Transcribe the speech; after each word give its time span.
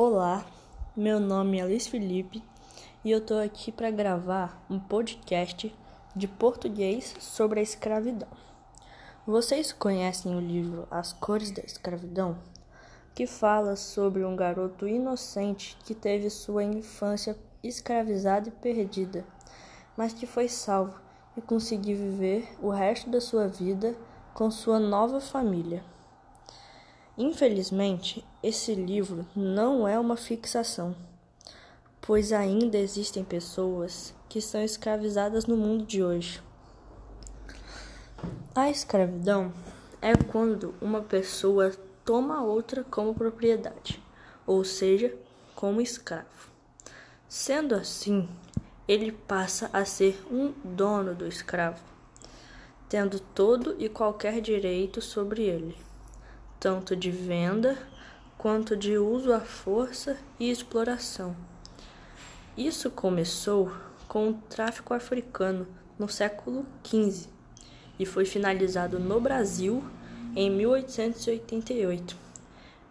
Olá, 0.00 0.46
meu 0.96 1.18
nome 1.18 1.58
é 1.58 1.64
Luiz 1.64 1.88
Felipe 1.88 2.40
e 3.04 3.10
eu 3.10 3.20
tô 3.20 3.34
aqui 3.34 3.72
para 3.72 3.90
gravar 3.90 4.64
um 4.70 4.78
podcast 4.78 5.76
de 6.14 6.28
português 6.28 7.16
sobre 7.18 7.58
a 7.58 7.62
escravidão. 7.64 8.28
Vocês 9.26 9.72
conhecem 9.72 10.36
o 10.36 10.40
livro 10.40 10.86
As 10.88 11.12
Cores 11.12 11.50
da 11.50 11.62
Escravidão, 11.62 12.38
que 13.12 13.26
fala 13.26 13.74
sobre 13.74 14.24
um 14.24 14.36
garoto 14.36 14.86
inocente 14.86 15.76
que 15.84 15.96
teve 15.96 16.30
sua 16.30 16.62
infância 16.62 17.36
escravizada 17.60 18.50
e 18.50 18.52
perdida, 18.52 19.24
mas 19.96 20.12
que 20.12 20.26
foi 20.26 20.48
salvo 20.48 20.96
e 21.36 21.40
conseguiu 21.40 21.96
viver 21.96 22.48
o 22.62 22.70
resto 22.70 23.10
da 23.10 23.20
sua 23.20 23.48
vida 23.48 23.96
com 24.32 24.48
sua 24.48 24.78
nova 24.78 25.20
família. 25.20 25.82
Infelizmente, 27.20 28.24
esse 28.40 28.76
livro 28.76 29.26
não 29.34 29.88
é 29.88 29.98
uma 29.98 30.16
fixação, 30.16 30.94
pois 32.00 32.32
ainda 32.32 32.78
existem 32.78 33.24
pessoas 33.24 34.14
que 34.28 34.40
são 34.40 34.62
escravizadas 34.62 35.44
no 35.44 35.56
mundo 35.56 35.84
de 35.84 36.00
hoje. 36.00 36.40
A 38.54 38.70
escravidão 38.70 39.52
é 40.00 40.14
quando 40.14 40.76
uma 40.80 41.02
pessoa 41.02 41.72
toma 42.04 42.44
outra 42.44 42.84
como 42.84 43.12
propriedade, 43.12 44.00
ou 44.46 44.62
seja, 44.62 45.12
como 45.56 45.80
escravo. 45.80 46.52
Sendo 47.28 47.74
assim, 47.74 48.28
ele 48.86 49.10
passa 49.10 49.68
a 49.72 49.84
ser 49.84 50.24
um 50.30 50.52
dono 50.62 51.16
do 51.16 51.26
escravo, 51.26 51.82
tendo 52.88 53.18
todo 53.18 53.74
e 53.76 53.88
qualquer 53.88 54.40
direito 54.40 55.02
sobre 55.02 55.42
ele 55.42 55.87
tanto 56.60 56.96
de 56.96 57.10
venda 57.10 57.78
quanto 58.36 58.76
de 58.76 58.96
uso 58.98 59.32
à 59.32 59.40
força 59.40 60.16
e 60.38 60.50
exploração. 60.50 61.36
Isso 62.56 62.90
começou 62.90 63.72
com 64.06 64.30
o 64.30 64.34
tráfico 64.34 64.94
africano 64.94 65.66
no 65.98 66.08
século 66.08 66.66
XV 66.84 67.28
e 67.98 68.06
foi 68.06 68.24
finalizado 68.24 68.98
no 68.98 69.20
Brasil 69.20 69.84
em 70.34 70.50
1888. 70.50 72.16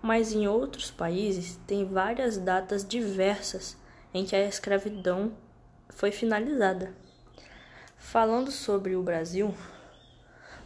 Mas 0.01 0.31
em 0.31 0.47
outros 0.47 0.91
países 0.91 1.59
tem 1.65 1.85
várias 1.85 2.37
datas 2.37 2.85
diversas 2.85 3.77
em 4.13 4.25
que 4.25 4.35
a 4.35 4.47
escravidão 4.47 5.31
foi 5.89 6.11
finalizada. 6.11 6.93
Falando 7.97 8.51
sobre 8.51 8.95
o 8.95 9.01
Brasil, 9.01 9.53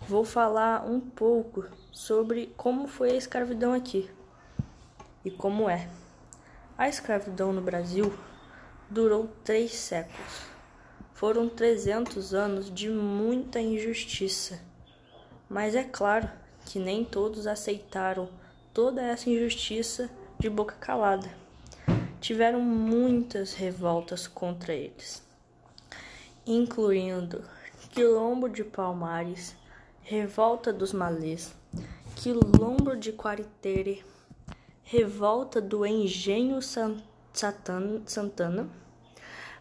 vou 0.07 0.23
falar 0.25 0.85
um 0.85 0.99
pouco 0.99 1.65
sobre 1.91 2.53
como 2.57 2.87
foi 2.87 3.11
a 3.11 3.15
escravidão 3.15 3.73
aqui 3.73 4.09
e 5.23 5.31
como 5.31 5.69
é. 5.69 5.89
A 6.77 6.89
escravidão 6.89 7.53
no 7.53 7.61
Brasil 7.61 8.11
durou 8.89 9.29
três 9.43 9.73
séculos. 9.73 10.51
Foram 11.13 11.47
300 11.47 12.33
anos 12.33 12.73
de 12.73 12.89
muita 12.89 13.59
injustiça. 13.59 14.59
Mas 15.47 15.75
é 15.75 15.83
claro 15.83 16.29
que 16.65 16.79
nem 16.79 17.05
todos 17.05 17.45
aceitaram 17.45 18.29
toda 18.73 19.01
essa 19.01 19.29
injustiça 19.29 20.09
de 20.39 20.49
boca 20.49 20.75
calada. 20.79 21.29
Tiveram 22.19 22.59
muitas 22.61 23.53
revoltas 23.53 24.27
contra 24.27 24.73
eles, 24.73 25.25
incluindo 26.45 27.43
Quilombo 27.91 28.47
de 28.47 28.63
Palmares, 28.63 29.55
Revolta 30.03 30.73
dos 30.73 30.91
Malês, 30.91 31.55
Quilombo 32.15 32.97
de 32.97 33.13
Quaritere, 33.13 34.03
Revolta 34.83 35.61
do 35.61 35.85
Engenho 35.85 36.59
Santana, 36.61 38.69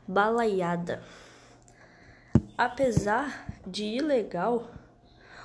Balaiada. 0.09 1.05
Apesar 2.59 3.47
de 3.65 3.85
ilegal, 3.85 4.69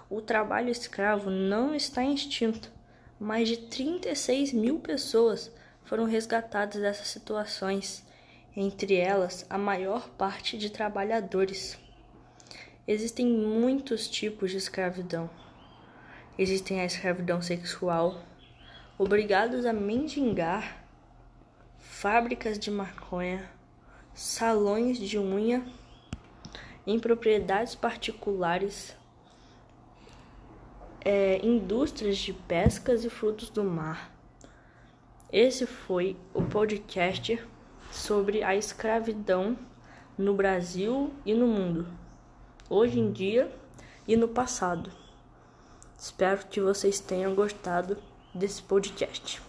o 0.10 0.22
trabalho 0.22 0.70
escravo 0.70 1.30
não 1.30 1.76
está 1.76 2.04
extinto. 2.04 2.72
Mais 3.20 3.48
de 3.48 3.58
36 3.58 4.54
mil 4.54 4.80
pessoas 4.80 5.52
foram 5.84 6.06
resgatadas 6.06 6.82
dessas 6.82 7.10
situações, 7.10 8.04
entre 8.56 8.96
elas 8.96 9.46
a 9.50 9.58
maior 9.58 10.10
parte 10.10 10.58
de 10.58 10.72
trabalhadores. 10.72 11.78
Existem 12.88 13.26
muitos 13.26 14.08
tipos 14.08 14.52
de 14.52 14.58
escravidão. 14.58 15.28
Existem 16.38 16.82
a 16.82 16.86
escravidão 16.86 17.42
sexual, 17.42 18.22
obrigados 18.96 19.66
a 19.66 19.74
mendigar, 19.74 20.86
fábricas 21.80 22.60
de 22.60 22.70
maconha, 22.70 23.50
salões 24.14 25.00
de 25.00 25.18
unha 25.18 25.66
em 26.86 27.00
propriedades 27.00 27.74
particulares, 27.74 28.96
é, 31.04 31.44
indústrias 31.44 32.20
de 32.20 32.34
pescas 32.34 33.04
e 33.04 33.10
frutos 33.10 33.50
do 33.50 33.64
mar. 33.64 34.16
Esse 35.34 35.66
foi 35.66 36.16
o 36.36 36.44
podcast 36.44 37.44
sobre 37.92 38.44
a 38.44 38.56
escravidão 38.56 39.58
no 40.16 40.36
Brasil 40.36 41.12
e 41.26 41.34
no 41.34 41.48
mundo 41.48 42.05
hoje 42.70 43.00
em 43.00 43.12
dia 43.12 43.52
e 44.08 44.16
no 44.16 44.28
passado. 44.28 44.92
Espero 45.98 46.46
que 46.48 46.60
vocês 46.60 47.00
tenham 47.00 47.34
gostado 47.34 47.98
desse 48.34 48.62
podcast. 48.62 49.42